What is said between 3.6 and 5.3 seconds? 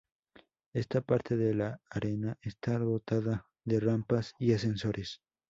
de rampas y ascensores.